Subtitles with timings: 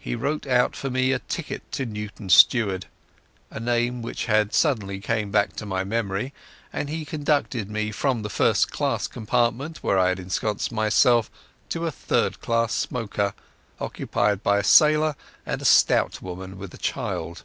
[0.00, 2.86] He wrote out for me a ticket to Newton Stewart,
[3.50, 6.32] a name which had suddenly come back to my memory,
[6.72, 11.30] and he conducted me from the first class compartment where I had ensconced myself
[11.68, 13.34] to a third class smoker,
[13.78, 17.44] occupied by a sailor and a stout woman with a child.